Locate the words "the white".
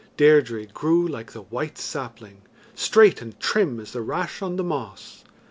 1.31-1.77